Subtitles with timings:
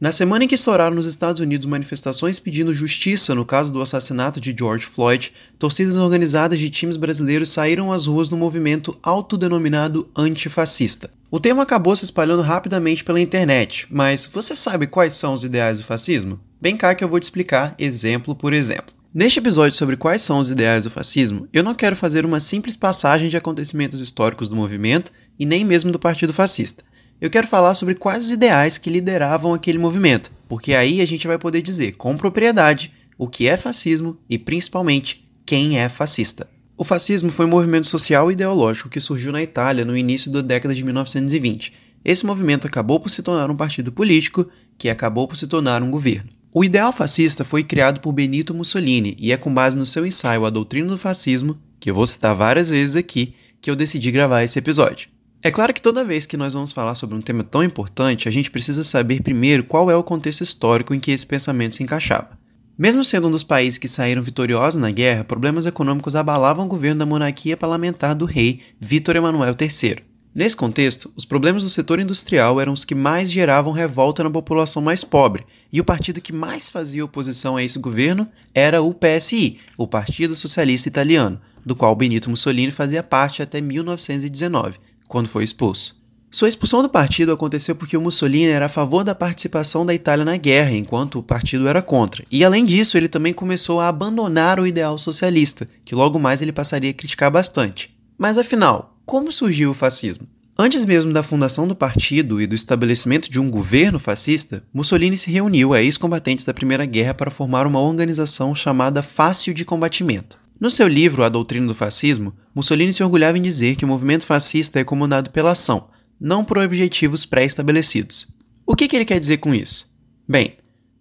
[0.00, 4.40] Na semana em que estouraram nos Estados Unidos manifestações pedindo justiça no caso do assassinato
[4.40, 11.10] de George Floyd, torcidas organizadas de times brasileiros saíram às ruas no movimento autodenominado antifascista.
[11.28, 15.78] O tema acabou se espalhando rapidamente pela internet, mas você sabe quais são os ideais
[15.78, 16.38] do fascismo?
[16.60, 18.94] Vem cá que eu vou te explicar exemplo por exemplo.
[19.12, 22.76] Neste episódio sobre quais são os ideais do fascismo, eu não quero fazer uma simples
[22.76, 26.84] passagem de acontecimentos históricos do movimento e nem mesmo do Partido Fascista
[27.20, 31.26] eu quero falar sobre quais os ideais que lideravam aquele movimento, porque aí a gente
[31.26, 36.48] vai poder dizer com propriedade o que é fascismo e principalmente quem é fascista.
[36.76, 40.40] O fascismo foi um movimento social e ideológico que surgiu na Itália no início da
[40.40, 41.72] década de 1920.
[42.04, 44.48] Esse movimento acabou por se tornar um partido político,
[44.78, 46.30] que acabou por se tornar um governo.
[46.54, 50.44] O ideal fascista foi criado por Benito Mussolini e é com base no seu ensaio
[50.44, 54.44] A Doutrina do Fascismo, que eu vou citar várias vezes aqui, que eu decidi gravar
[54.44, 55.08] esse episódio.
[55.40, 58.30] É claro que toda vez que nós vamos falar sobre um tema tão importante, a
[58.30, 62.36] gente precisa saber primeiro qual é o contexto histórico em que esse pensamento se encaixava.
[62.76, 66.98] Mesmo sendo um dos países que saíram vitoriosos na guerra, problemas econômicos abalavam o governo
[66.98, 69.98] da monarquia parlamentar do rei Vítor Emanuel III.
[70.34, 74.82] Nesse contexto, os problemas do setor industrial eram os que mais geravam revolta na população
[74.82, 79.58] mais pobre, e o partido que mais fazia oposição a esse governo era o PSI,
[79.76, 85.98] o Partido Socialista Italiano, do qual Benito Mussolini fazia parte até 1919 quando foi expulso.
[86.30, 90.26] Sua expulsão do partido aconteceu porque o Mussolini era a favor da participação da Itália
[90.26, 92.22] na guerra, enquanto o partido era contra.
[92.30, 96.52] E além disso, ele também começou a abandonar o ideal socialista, que logo mais ele
[96.52, 97.96] passaria a criticar bastante.
[98.18, 100.28] Mas afinal, como surgiu o fascismo?
[100.60, 105.30] Antes mesmo da fundação do partido e do estabelecimento de um governo fascista, Mussolini se
[105.30, 110.37] reuniu a ex-combatentes da Primeira Guerra para formar uma organização chamada Fácil de Combatimento.
[110.60, 114.26] No seu livro A Doutrina do Fascismo, Mussolini se orgulhava em dizer que o movimento
[114.26, 115.88] fascista é comandado pela ação,
[116.20, 118.34] não por objetivos pré-estabelecidos.
[118.66, 119.88] O que, que ele quer dizer com isso?
[120.28, 120.56] Bem,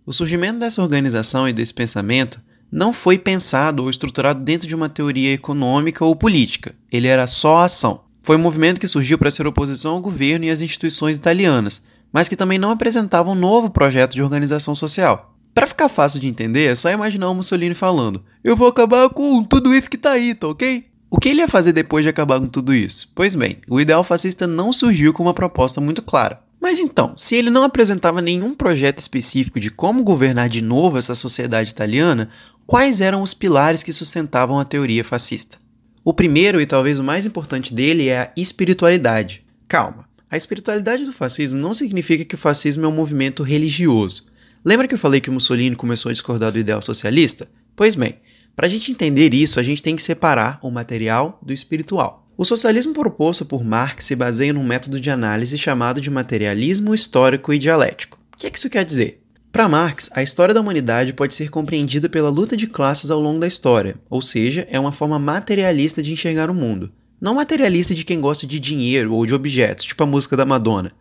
[0.05, 2.39] o surgimento dessa organização e desse pensamento
[2.71, 7.63] não foi pensado ou estruturado dentro de uma teoria econômica ou política, ele era só
[7.63, 8.03] ação.
[8.21, 11.81] Foi um movimento que surgiu para ser oposição ao governo e às instituições italianas,
[12.13, 15.36] mas que também não apresentava um novo projeto de organização social.
[15.57, 19.43] Para ficar fácil de entender, é só imaginar o Mussolini falando: Eu vou acabar com
[19.43, 20.85] tudo isso que tá aí, tá ok?
[21.09, 23.11] O que ele ia fazer depois de acabar com tudo isso?
[23.15, 26.39] Pois bem, o ideal fascista não surgiu com uma proposta muito clara.
[26.61, 31.15] Mas então, se ele não apresentava nenhum projeto específico de como governar de novo essa
[31.15, 32.29] sociedade italiana,
[32.67, 35.57] quais eram os pilares que sustentavam a teoria fascista?
[36.03, 39.43] O primeiro e talvez o mais importante dele é a espiritualidade.
[39.67, 44.36] Calma, a espiritualidade do fascismo não significa que o fascismo é um movimento religioso.
[44.67, 47.47] Lembra que eu falei que Mussolini começou a discordar do ideal socialista?
[47.73, 48.19] Pois bem,
[48.53, 52.27] para a gente entender isso, a gente tem que separar o material do espiritual.
[52.37, 57.53] O socialismo proposto por Marx se baseia num método de análise chamado de materialismo histórico
[57.53, 58.19] e dialético.
[58.33, 59.23] O que, é que isso quer dizer?
[59.53, 63.39] Para Marx, a história da humanidade pode ser compreendida pela luta de classes ao longo
[63.39, 66.91] da história, ou seja, é uma forma materialista de enxergar o mundo.
[67.21, 70.91] Não materialista de quem gosta de dinheiro ou de objetos, tipo a música da Madonna,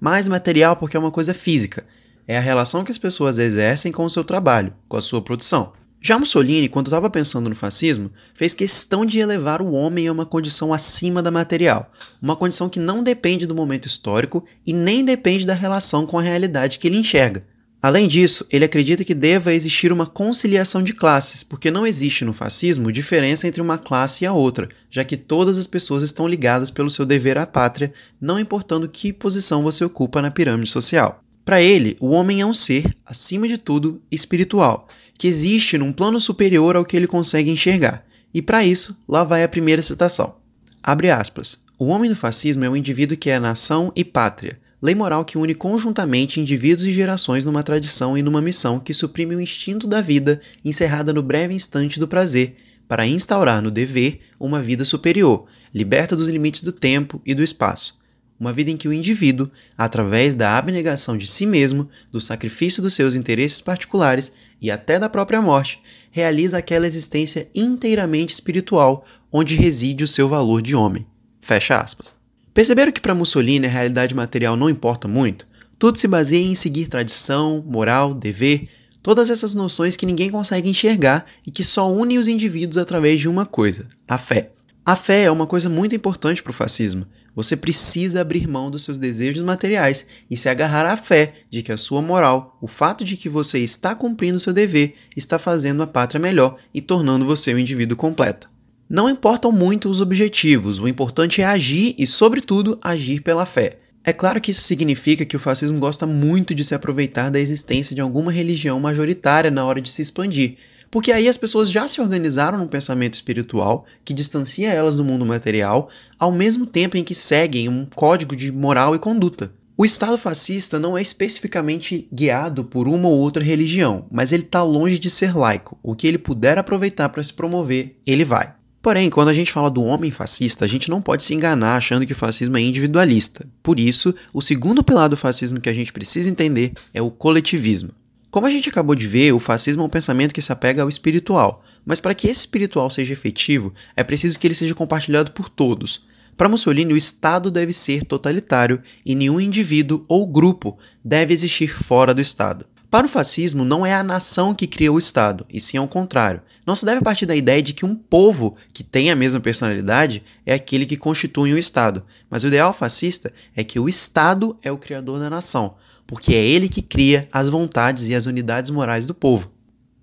[0.00, 1.84] mas material porque é uma coisa física,
[2.26, 5.72] é a relação que as pessoas exercem com o seu trabalho, com a sua produção.
[6.00, 10.26] Já Mussolini, quando estava pensando no fascismo, fez questão de elevar o homem a uma
[10.26, 15.46] condição acima da material, uma condição que não depende do momento histórico e nem depende
[15.46, 17.44] da relação com a realidade que ele enxerga.
[17.82, 22.32] Além disso, ele acredita que deva existir uma conciliação de classes, porque não existe no
[22.32, 26.70] fascismo diferença entre uma classe e a outra, já que todas as pessoas estão ligadas
[26.70, 31.22] pelo seu dever à pátria, não importando que posição você ocupa na pirâmide social.
[31.46, 36.18] Para ele, o homem é um ser, acima de tudo, espiritual, que existe num plano
[36.18, 38.04] superior ao que ele consegue enxergar.
[38.34, 40.34] E para isso, lá vai a primeira citação.
[40.82, 41.56] Abre aspas.
[41.78, 45.38] O homem do fascismo é um indivíduo que é nação e pátria, lei moral que
[45.38, 50.00] une conjuntamente indivíduos e gerações numa tradição e numa missão que suprime o instinto da
[50.00, 52.56] vida encerrada no breve instante do prazer,
[52.88, 58.04] para instaurar no dever uma vida superior, liberta dos limites do tempo e do espaço
[58.38, 62.94] uma vida em que o indivíduo, através da abnegação de si mesmo, do sacrifício dos
[62.94, 65.80] seus interesses particulares e até da própria morte,
[66.10, 71.06] realiza aquela existência inteiramente espiritual onde reside o seu valor de homem.
[71.40, 72.14] Fecha aspas.
[72.52, 75.46] Perceberam que para Mussolini a realidade material não importa muito?
[75.78, 78.68] Tudo se baseia em seguir tradição, moral, dever,
[79.02, 83.28] todas essas noções que ninguém consegue enxergar e que só unem os indivíduos através de
[83.28, 84.52] uma coisa: a fé.
[84.84, 87.06] A fé é uma coisa muito importante para o fascismo,
[87.36, 91.70] você precisa abrir mão dos seus desejos materiais e se agarrar à fé de que
[91.70, 95.86] a sua moral, o fato de que você está cumprindo seu dever, está fazendo a
[95.86, 98.48] pátria melhor e tornando você um indivíduo completo.
[98.88, 103.80] Não importam muito os objetivos, o importante é agir e, sobretudo, agir pela fé.
[104.02, 107.94] É claro que isso significa que o fascismo gosta muito de se aproveitar da existência
[107.94, 110.56] de alguma religião majoritária na hora de se expandir,
[110.90, 115.26] porque aí as pessoas já se organizaram num pensamento espiritual que distancia elas do mundo
[115.26, 115.88] material,
[116.18, 119.52] ao mesmo tempo em que seguem um código de moral e conduta.
[119.78, 124.62] O Estado fascista não é especificamente guiado por uma ou outra religião, mas ele está
[124.62, 125.78] longe de ser laico.
[125.82, 128.54] O que ele puder aproveitar para se promover, ele vai.
[128.80, 132.06] Porém, quando a gente fala do homem fascista, a gente não pode se enganar achando
[132.06, 133.44] que o fascismo é individualista.
[133.62, 137.90] Por isso, o segundo pilar do fascismo que a gente precisa entender é o coletivismo.
[138.36, 140.90] Como a gente acabou de ver, o fascismo é um pensamento que se apega ao
[140.90, 145.48] espiritual, mas para que esse espiritual seja efetivo, é preciso que ele seja compartilhado por
[145.48, 146.04] todos.
[146.36, 152.12] Para Mussolini, o Estado deve ser totalitário e nenhum indivíduo ou grupo deve existir fora
[152.12, 152.66] do Estado.
[152.90, 156.42] Para o fascismo, não é a nação que cria o Estado, e sim ao contrário.
[156.66, 160.22] Não se deve partir da ideia de que um povo que tem a mesma personalidade
[160.44, 164.70] é aquele que constitui um Estado, mas o ideal fascista é que o Estado é
[164.70, 169.06] o criador da nação, porque é ele que cria as vontades e as unidades morais
[169.06, 169.50] do povo.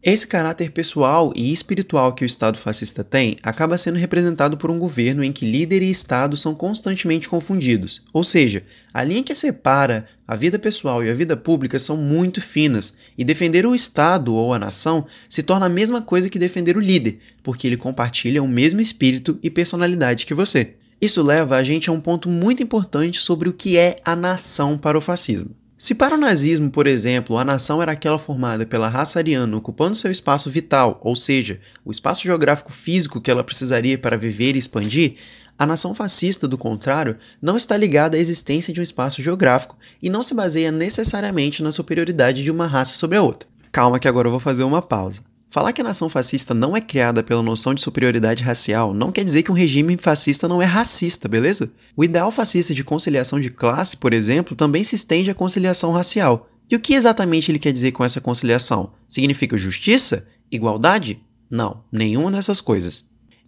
[0.05, 4.77] Esse caráter pessoal e espiritual que o Estado fascista tem acaba sendo representado por um
[4.77, 8.01] governo em que líder e Estado são constantemente confundidos.
[8.11, 8.63] Ou seja,
[8.94, 13.23] a linha que separa a vida pessoal e a vida pública são muito finas, e
[13.23, 17.19] defender o Estado ou a nação se torna a mesma coisa que defender o líder,
[17.41, 20.73] porque ele compartilha o mesmo espírito e personalidade que você.
[21.00, 24.77] Isso leva a gente a um ponto muito importante sobre o que é a nação
[24.77, 25.62] para o fascismo.
[25.78, 29.96] Se para o nazismo, por exemplo, a nação era aquela formada pela raça ariana ocupando
[29.96, 34.60] seu espaço vital, ou seja, o espaço geográfico físico que ela precisaria para viver e
[34.60, 35.16] expandir,
[35.58, 40.10] a nação fascista, do contrário, não está ligada à existência de um espaço geográfico e
[40.10, 43.48] não se baseia necessariamente na superioridade de uma raça sobre a outra.
[43.72, 45.22] Calma que agora eu vou fazer uma pausa.
[45.53, 49.23] Falar que a nação fascista não é criada pela noção de superioridade racial não quer
[49.23, 51.71] dizer que um regime fascista não é racista, beleza?
[51.95, 56.50] O ideal fascista de conciliação de classe, por exemplo, também se estende à conciliação racial.
[56.67, 58.94] E o que exatamente ele quer dizer com essa conciliação?
[59.07, 60.27] Significa justiça?
[60.51, 61.21] Igualdade?
[61.51, 63.05] Não, nenhuma dessas coisas.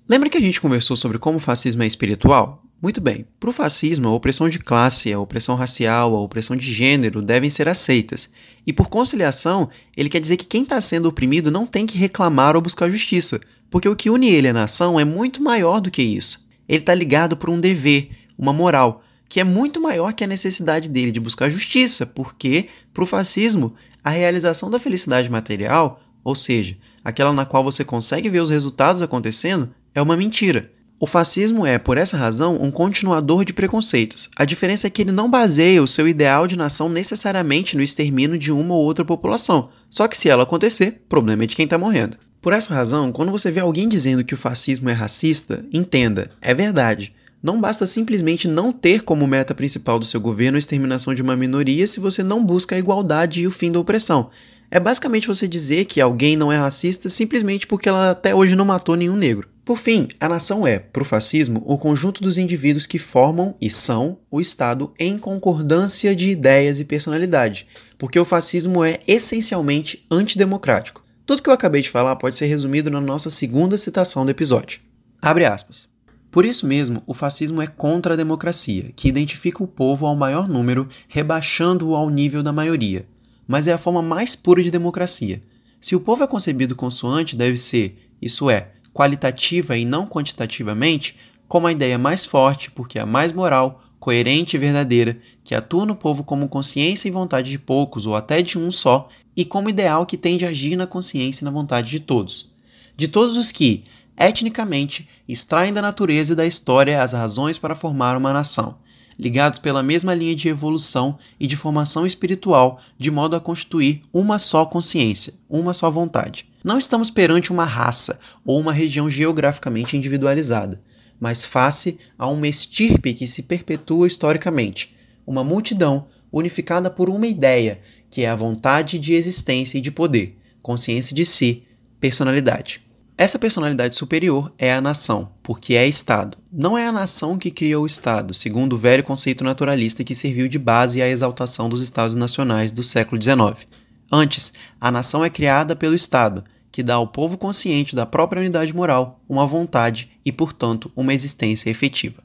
[0.07, 2.64] Lembra que a gente conversou sobre como o fascismo é espiritual?
[2.85, 6.71] Muito bem, para o fascismo, a opressão de classe, a opressão racial, a opressão de
[6.71, 8.29] gênero devem ser aceitas.
[8.63, 12.55] E por conciliação, ele quer dizer que quem está sendo oprimido não tem que reclamar
[12.55, 13.41] ou buscar justiça,
[13.71, 16.47] porque o que une ele à nação é muito maior do que isso.
[16.69, 20.87] Ele está ligado por um dever, uma moral, que é muito maior que a necessidade
[20.87, 23.73] dele de buscar justiça, porque, para o fascismo,
[24.03, 29.01] a realização da felicidade material, ou seja, aquela na qual você consegue ver os resultados
[29.01, 30.74] acontecendo, é uma mentira.
[30.97, 34.29] O fascismo é, por essa razão, um continuador de preconceitos.
[34.33, 38.37] A diferença é que ele não baseia o seu ideal de nação necessariamente no extermínio
[38.37, 39.69] de uma ou outra população.
[39.89, 42.17] Só que se ela acontecer, problema é de quem está morrendo.
[42.41, 46.53] Por essa razão, quando você vê alguém dizendo que o fascismo é racista, entenda, é
[46.53, 47.11] verdade.
[47.43, 51.35] Não basta simplesmente não ter como meta principal do seu governo a exterminação de uma
[51.35, 54.29] minoria se você não busca a igualdade e o fim da opressão.
[54.71, 58.65] É basicamente você dizer que alguém não é racista simplesmente porque ela até hoje não
[58.65, 59.54] matou nenhum negro.
[59.65, 63.67] Por fim, a nação é, para o fascismo, o conjunto dos indivíduos que formam e
[63.67, 67.65] são o Estado em concordância de ideias e personalidade,
[67.97, 71.03] porque o fascismo é essencialmente antidemocrático.
[71.25, 74.81] Tudo que eu acabei de falar pode ser resumido na nossa segunda citação do episódio.
[75.19, 75.87] Abre aspas.
[76.29, 80.47] Por isso mesmo, o fascismo é contra a democracia, que identifica o povo ao maior
[80.47, 83.07] número, rebaixando-o ao nível da maioria.
[83.47, 85.41] Mas é a forma mais pura de democracia.
[85.81, 91.17] Se o povo é concebido consoante, deve ser, isso é, qualitativa e não quantitativamente,
[91.49, 95.85] como a ideia mais forte, porque é a mais moral, coerente e verdadeira, que atua
[95.85, 99.67] no povo como consciência e vontade de poucos ou até de um só, e como
[99.67, 102.49] ideal que tende a agir na consciência e na vontade de todos.
[102.95, 103.83] De todos os que,
[104.17, 108.77] etnicamente, extraem da natureza e da história as razões para formar uma nação,
[109.19, 114.39] ligados pela mesma linha de evolução e de formação espiritual, de modo a constituir uma
[114.39, 116.54] só consciência, uma só vontade.
[116.65, 120.81] Não estamos perante uma raça ou uma região geograficamente individualizada,
[121.19, 124.95] mas face a uma estirpe que se perpetua historicamente,
[125.27, 130.39] uma multidão unificada por uma ideia, que é a vontade de existência e de poder,
[130.59, 131.61] consciência de si,
[131.99, 132.81] personalidade.
[133.15, 136.35] Essa personalidade superior é a nação, porque é Estado.
[136.51, 140.47] Não é a nação que cria o Estado, segundo o velho conceito naturalista que serviu
[140.47, 143.67] de base à exaltação dos Estados nacionais do século XIX.
[144.11, 146.43] Antes, a nação é criada pelo Estado,
[146.75, 151.69] que dá ao povo consciente da própria unidade moral uma vontade e, portanto, uma existência
[151.69, 152.21] efetiva.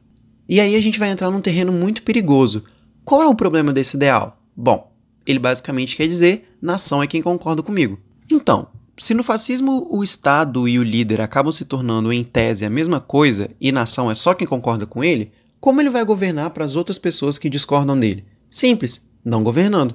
[0.48, 2.64] E aí a gente vai entrar num terreno muito perigoso.
[3.04, 4.42] Qual é o problema desse ideal?
[4.56, 4.92] Bom,
[5.24, 8.00] ele basicamente quer dizer: nação é quem concorda comigo.
[8.28, 8.66] Então,
[8.96, 12.98] se no fascismo o Estado e o líder acabam se tornando em tese a mesma
[12.98, 15.30] coisa e nação é só quem concorda com ele,
[15.60, 18.24] Como ele vai governar para as outras pessoas que discordam dele?
[18.50, 19.94] Simples, não governando.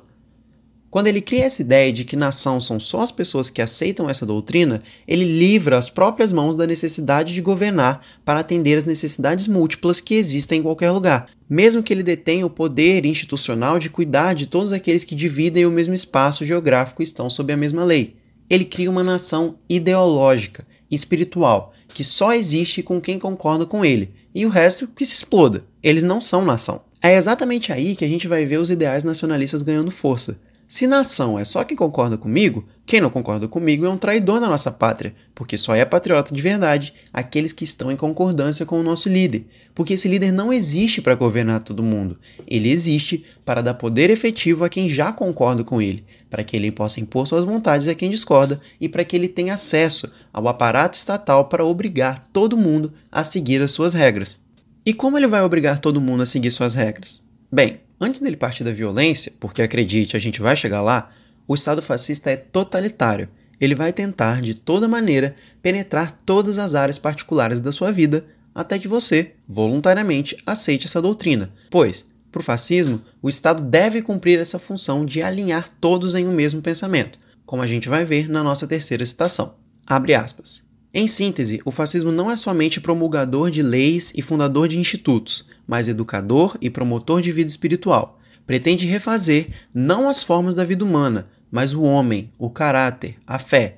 [0.96, 4.26] Quando ele cria essa ideia de que nação são só as pessoas que aceitam essa
[4.26, 10.00] doutrina, ele livra as próprias mãos da necessidade de governar para atender as necessidades múltiplas
[10.00, 14.48] que existem em qualquer lugar, mesmo que ele detenha o poder institucional de cuidar de
[14.48, 18.16] todos aqueles que dividem o mesmo espaço geográfico e estão sob a mesma lei.
[18.50, 24.46] Ele cria uma nação ideológica, espiritual, que só existe com quem concorda com ele, e
[24.46, 25.62] o resto que se exploda.
[25.84, 26.82] Eles não são nação.
[27.02, 30.40] É exatamente aí que a gente vai ver os ideais nacionalistas ganhando força.
[30.68, 34.50] Se nação é só quem concorda comigo, quem não concorda comigo é um traidor na
[34.50, 38.84] nossa pátria, porque só é patriota de verdade aqueles que estão em concordância com o
[38.84, 39.46] nosso líder.
[39.76, 44.66] Porque esse líder não existe para governar todo mundo, ele existe para dar poder efetivo
[44.66, 48.10] a quem já concorda com ele, para que ele possa impor suas vontades a quem
[48.10, 53.24] discorda e para que ele tenha acesso ao aparato estatal para obrigar todo mundo a
[53.24, 54.40] seguir as suas regras.
[54.84, 57.25] E como ele vai obrigar todo mundo a seguir suas regras?
[57.56, 61.14] Bem, Antes dele partir da violência, porque acredite, a gente vai chegar lá,
[61.48, 63.30] o Estado fascista é totalitário.
[63.60, 68.78] Ele vai tentar, de toda maneira, penetrar todas as áreas particulares da sua vida até
[68.78, 71.54] que você, voluntariamente, aceite essa doutrina.
[71.72, 76.34] Pois, para o fascismo, o Estado deve cumprir essa função de alinhar todos em um
[76.34, 79.56] mesmo pensamento, como a gente vai ver na nossa terceira citação.
[79.88, 80.64] Abre aspas.
[80.98, 85.90] Em síntese, o fascismo não é somente promulgador de leis e fundador de institutos, mas
[85.90, 88.18] educador e promotor de vida espiritual.
[88.48, 93.76] Pretende refazer não as formas da vida humana, mas o homem, o caráter, a fé.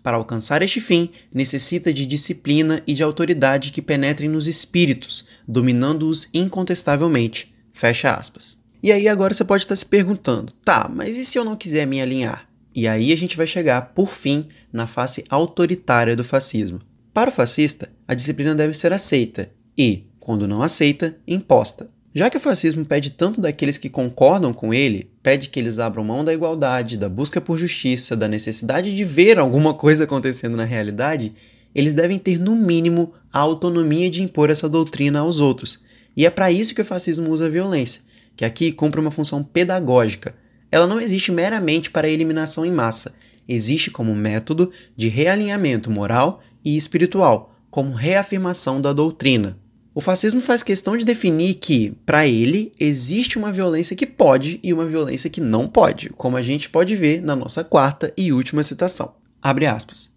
[0.00, 6.28] Para alcançar este fim, necessita de disciplina e de autoridade que penetrem nos espíritos, dominando-os
[6.32, 7.52] incontestavelmente.
[7.72, 8.62] Fecha aspas.
[8.80, 11.84] E aí agora você pode estar se perguntando: tá, mas e se eu não quiser
[11.84, 12.49] me alinhar?
[12.74, 16.80] E aí a gente vai chegar, por fim, na face autoritária do fascismo.
[17.12, 21.88] Para o fascista, a disciplina deve ser aceita e, quando não aceita, imposta.
[22.12, 26.04] Já que o fascismo pede tanto daqueles que concordam com ele, pede que eles abram
[26.04, 30.64] mão da igualdade, da busca por justiça, da necessidade de ver alguma coisa acontecendo na
[30.64, 31.32] realidade,
[31.72, 35.84] eles devem ter no mínimo a autonomia de impor essa doutrina aos outros.
[36.16, 38.02] E é para isso que o fascismo usa a violência,
[38.34, 40.34] que aqui cumpre uma função pedagógica,
[40.70, 43.14] ela não existe meramente para eliminação em massa,
[43.48, 49.58] existe como método de realinhamento moral e espiritual, como reafirmação da doutrina.
[49.92, 54.72] O fascismo faz questão de definir que, para ele, existe uma violência que pode e
[54.72, 58.62] uma violência que não pode, como a gente pode ver na nossa quarta e última
[58.62, 59.14] citação.
[59.42, 60.12] Abre aspas.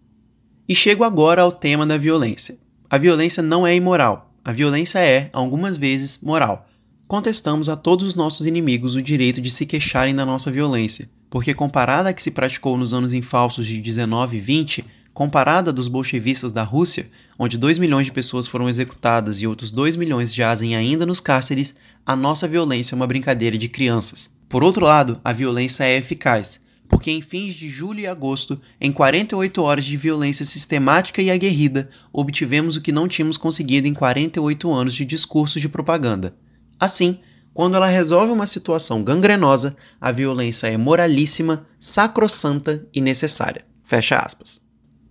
[0.69, 2.57] E chego agora ao tema da violência.
[2.87, 4.31] A violência não é imoral.
[4.45, 6.67] A violência é, algumas vezes, moral
[7.13, 11.53] contestamos a todos os nossos inimigos o direito de se queixarem da nossa violência, porque
[11.53, 16.51] comparada à que se praticou nos anos infalsos de 19 e 20, comparada dos bolchevistas
[16.51, 21.05] da Rússia, onde 2 milhões de pessoas foram executadas e outros 2 milhões jazem ainda
[21.05, 24.35] nos cárceres, a nossa violência é uma brincadeira de crianças.
[24.49, 28.91] Por outro lado, a violência é eficaz, porque em fins de julho e agosto, em
[28.91, 34.73] 48 horas de violência sistemática e aguerrida, obtivemos o que não tínhamos conseguido em 48
[34.73, 36.33] anos de discursos de propaganda.
[36.83, 37.19] Assim,
[37.53, 43.63] quando ela resolve uma situação gangrenosa, a violência é moralíssima, sacrossanta e necessária.
[43.83, 44.59] Fecha aspas.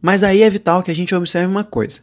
[0.02, 2.02] Mas aí é vital que a gente observe uma coisa.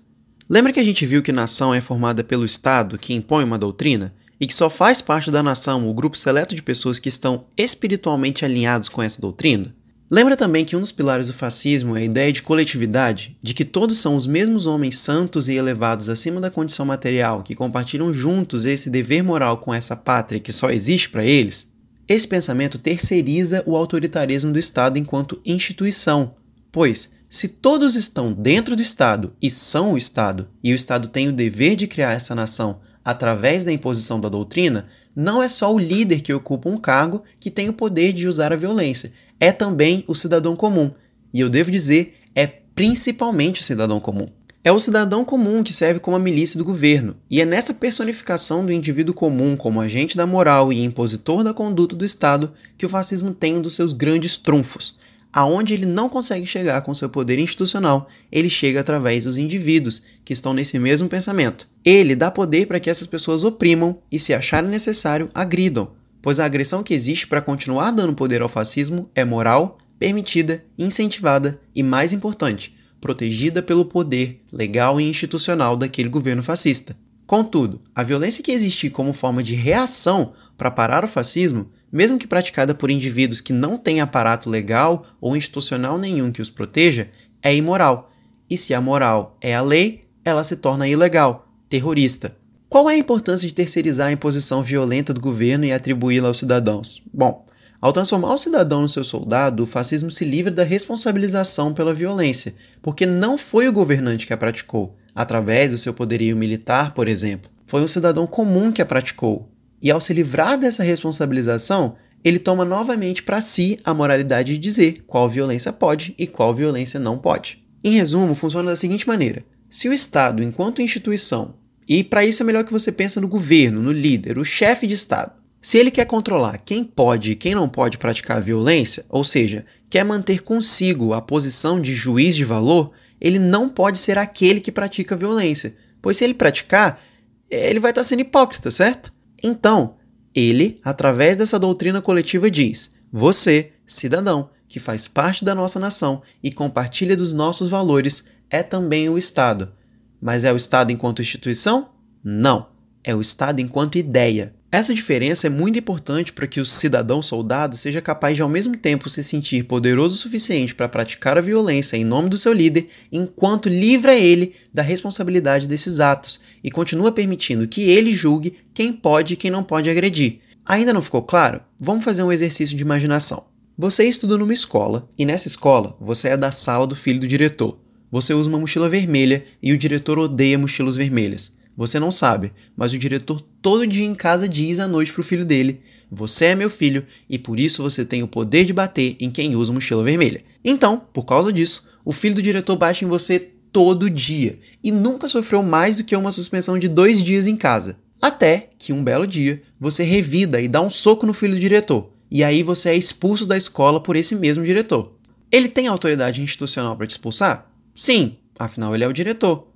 [0.50, 4.12] Lembra que a gente viu que nação é formada pelo Estado que impõe uma doutrina
[4.40, 8.44] e que só faz parte da nação o grupo seleto de pessoas que estão espiritualmente
[8.44, 9.76] alinhados com essa doutrina?
[10.12, 13.64] Lembra também que um dos pilares do fascismo é a ideia de coletividade, de que
[13.64, 18.66] todos são os mesmos homens santos e elevados acima da condição material, que compartilham juntos
[18.66, 21.76] esse dever moral com essa pátria que só existe para eles?
[22.08, 26.34] Esse pensamento terceiriza o autoritarismo do Estado enquanto instituição,
[26.72, 31.28] pois, se todos estão dentro do Estado e são o Estado, e o Estado tem
[31.28, 35.80] o dever de criar essa nação através da imposição da doutrina, não é só o
[35.80, 40.04] líder que ocupa um cargo que tem o poder de usar a violência, é também
[40.08, 40.92] o cidadão comum.
[41.34, 44.28] E eu devo dizer, é principalmente o cidadão comum.
[44.62, 48.66] É o cidadão comum que serve como a milícia do governo, e é nessa personificação
[48.66, 52.90] do indivíduo comum como agente da moral e impositor da conduta do Estado que o
[52.90, 55.00] fascismo tem um dos seus grandes trunfos.
[55.32, 60.34] Aonde ele não consegue chegar com seu poder institucional, ele chega através dos indivíduos que
[60.34, 61.68] estão nesse mesmo pensamento.
[61.86, 66.46] Ele dá poder para que essas pessoas oprimam e, se acharem necessário, agridam, pois a
[66.46, 72.14] agressão que existe para continuar dando poder ao fascismo é moral, permitida, incentivada e, mais
[72.14, 76.96] importante, protegida pelo poder legal e institucional daquele governo fascista.
[77.26, 82.28] Contudo, a violência que existe como forma de reação para parar o fascismo, mesmo que
[82.28, 87.10] praticada por indivíduos que não têm aparato legal ou institucional nenhum que os proteja,
[87.42, 88.12] é imoral.
[88.50, 92.36] E se a moral é a lei, ela se torna ilegal, terrorista.
[92.70, 97.02] Qual é a importância de terceirizar a imposição violenta do governo e atribuí-la aos cidadãos?
[97.12, 97.48] Bom,
[97.82, 102.54] ao transformar o cidadão no seu soldado, o fascismo se livra da responsabilização pela violência,
[102.80, 107.50] porque não foi o governante que a praticou, através do seu poderio militar, por exemplo.
[107.66, 109.50] Foi um cidadão comum que a praticou.
[109.82, 115.04] E ao se livrar dessa responsabilização, ele toma novamente para si a moralidade de dizer
[115.08, 117.64] qual violência pode e qual violência não pode.
[117.84, 121.56] Em resumo, funciona da seguinte maneira: se o Estado, enquanto instituição,
[121.90, 124.94] e para isso é melhor que você pense no governo, no líder, o chefe de
[124.94, 125.32] Estado,
[125.62, 130.06] se ele quer controlar quem pode e quem não pode praticar violência, ou seja, quer
[130.06, 135.18] manter consigo a posição de juiz de valor, ele não pode ser aquele que pratica
[135.18, 137.02] violência, pois se ele praticar,
[137.50, 139.12] ele vai estar sendo hipócrita, certo?
[139.44, 139.96] Então,
[140.34, 146.52] ele, através dessa doutrina coletiva, diz: você, cidadão, que faz parte da nossa nação e
[146.52, 149.74] compartilha dos nossos valores, é também o Estado.
[150.22, 151.90] Mas é o Estado enquanto instituição?
[152.24, 152.68] Não.
[153.04, 154.54] É o Estado enquanto ideia.
[154.72, 158.78] Essa diferença é muito importante para que o cidadão soldado seja capaz de ao mesmo
[158.78, 162.88] tempo se sentir poderoso o suficiente para praticar a violência em nome do seu líder,
[163.12, 169.34] enquanto livra ele da responsabilidade desses atos e continua permitindo que ele julgue quem pode
[169.34, 170.40] e quem não pode agredir.
[170.64, 171.62] Ainda não ficou claro?
[171.82, 173.48] Vamos fazer um exercício de imaginação.
[173.76, 177.80] Você estuda numa escola e nessa escola você é da sala do filho do diretor.
[178.12, 181.58] Você usa uma mochila vermelha e o diretor odeia mochilas vermelhas.
[181.78, 185.46] Você não sabe, mas o diretor todo dia em casa diz à noite pro filho
[185.46, 185.80] dele:
[186.12, 189.56] Você é meu filho e por isso você tem o poder de bater em quem
[189.56, 190.44] usa mochila vermelha.
[190.62, 193.40] Então, por causa disso, o filho do diretor bate em você
[193.72, 197.98] todo dia e nunca sofreu mais do que uma suspensão de dois dias em casa.
[198.22, 202.12] Até que um belo dia você revida e dá um soco no filho do diretor,
[202.30, 205.14] e aí você é expulso da escola por esse mesmo diretor.
[205.50, 207.69] Ele tem autoridade institucional para te expulsar?
[208.00, 209.68] Sim, afinal ele é o diretor.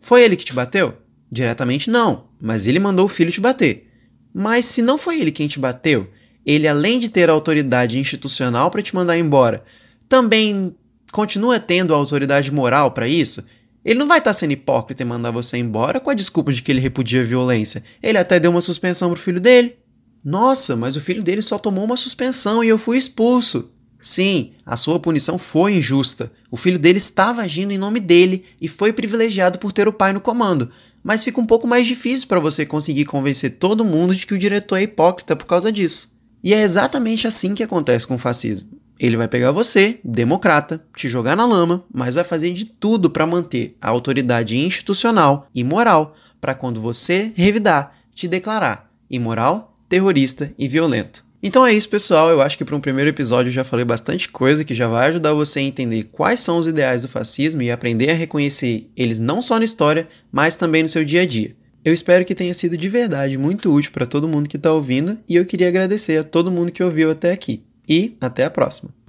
[0.00, 0.94] Foi ele que te bateu?
[1.30, 3.88] Diretamente não, mas ele mandou o filho te bater.
[4.34, 6.10] Mas se não foi ele quem te bateu,
[6.44, 9.62] ele além de ter autoridade institucional para te mandar embora,
[10.08, 10.74] também
[11.12, 13.46] continua tendo autoridade moral para isso?
[13.84, 16.62] Ele não vai estar tá sendo hipócrita e mandar você embora com a desculpa de
[16.62, 17.84] que ele repudia a violência.
[18.02, 19.76] Ele até deu uma suspensão pro filho dele.
[20.24, 23.70] Nossa, mas o filho dele só tomou uma suspensão e eu fui expulso.
[24.00, 26.30] Sim, a sua punição foi injusta.
[26.50, 30.12] O filho dele estava agindo em nome dele e foi privilegiado por ter o pai
[30.12, 30.70] no comando.
[31.02, 34.38] Mas fica um pouco mais difícil para você conseguir convencer todo mundo de que o
[34.38, 36.16] diretor é hipócrita por causa disso.
[36.42, 38.68] E é exatamente assim que acontece com o fascismo.
[38.98, 43.26] Ele vai pegar você, democrata, te jogar na lama, mas vai fazer de tudo para
[43.26, 50.68] manter a autoridade institucional e moral para quando você revidar, te declarar imoral, terrorista e
[50.68, 51.27] violento.
[51.42, 52.30] Então é isso, pessoal.
[52.30, 55.08] Eu acho que para um primeiro episódio eu já falei bastante coisa que já vai
[55.08, 59.20] ajudar você a entender quais são os ideais do fascismo e aprender a reconhecer eles
[59.20, 61.56] não só na história, mas também no seu dia a dia.
[61.84, 65.16] Eu espero que tenha sido de verdade muito útil para todo mundo que está ouvindo
[65.28, 67.62] e eu queria agradecer a todo mundo que ouviu até aqui.
[67.88, 68.97] E até a próxima!